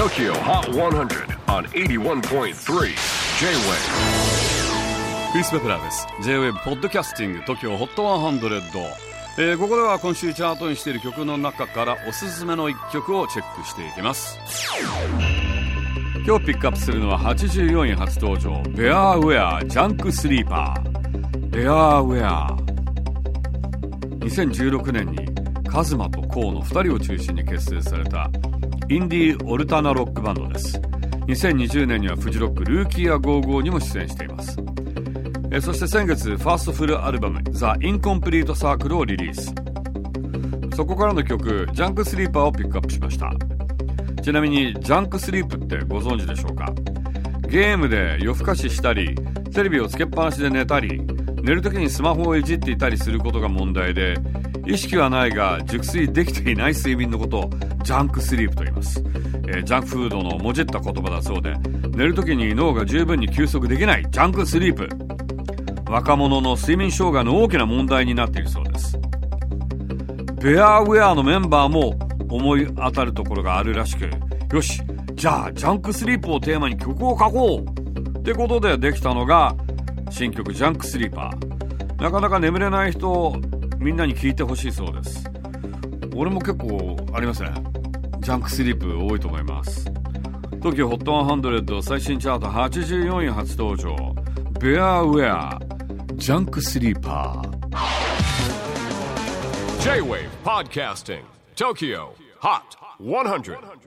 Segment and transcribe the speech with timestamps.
[0.00, 2.52] TOKYO HOT 100 on 81.3 J-WAVE
[5.32, 6.06] クリス・ベプラーです。
[6.22, 8.62] J-WAVE ポッドキャスティング TOKYO HOT 100、
[9.36, 14.38] えー、ここでは今週チャートにしている曲の中からおすすめの一曲をチェックしていきます。
[16.26, 22.56] 今日ピックアップするのは84位初登場ベアーウェアジャンクスリーパーベアーウェア
[24.20, 25.29] 2016年に
[25.70, 28.28] カズマとコウの2人を中心に結成された
[28.88, 30.80] インディーオルタナロックバンドです。
[31.28, 34.58] 2020年にはフジロック ROOKIE A GO-GO にも出演しています。
[35.52, 39.54] えそして先月ファーストフルアルバム「ザ・インコンプリート・サークル」をリリース。
[40.74, 43.32] そこからの曲「JUNK SLEEPER」をピックアップしました。
[44.24, 46.72] ちなみにジャンクスリープってご存知でしょうか？
[47.50, 49.14] ゲームで夜更かししたり
[49.52, 51.02] テレビをつけっぱなしで寝たり
[51.42, 54.16] 寝る時にスマホをいじっていたりすることが問題で
[54.66, 57.50] 意識はないが熟睡できていない睡眠のことを
[57.82, 61.54] ジャンクスリープと言います、えー、ジャンクフードのもじった言葉だそうで
[61.90, 64.88] 寝る時に脳が十分に休息できないジャンクスリープ。
[65.90, 68.96] 若者の睡眠障害の大きな問題になっているそうです。
[70.40, 71.98] Bearwear のメンバーも
[72.30, 74.08] 思い当たるところがあるらしく
[74.54, 74.80] よし
[75.20, 78.18] じゃあジャンクスリープをテーマに曲を書こう。
[78.20, 79.54] ってことでできたのが
[80.10, 82.02] 新曲 JUNK SLEEPER。
[82.02, 83.38] なかなか眠れない人
[83.78, 85.30] みんなに聞いてほしいそうです。
[86.16, 87.52] 俺も結構ありますね。
[88.20, 89.90] ジャンクスリープ多いと思います。
[90.62, 94.14] TOKIO HOT 100 最新チャート84位初登場。
[94.58, 97.50] Bearwear JUNK SLEEPER。
[99.82, 101.20] J-WAVE PODCASTING
[101.56, 102.08] TOKIO
[102.40, 102.62] HOT
[103.02, 103.80] 100